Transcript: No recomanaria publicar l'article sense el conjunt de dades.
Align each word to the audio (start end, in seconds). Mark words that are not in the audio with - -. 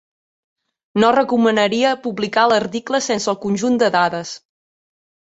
No 1.01 1.11
recomanaria 1.15 1.91
publicar 2.05 2.45
l'article 2.53 3.03
sense 3.09 3.29
el 3.35 3.39
conjunt 3.45 3.77
de 3.85 3.91
dades. 3.97 4.33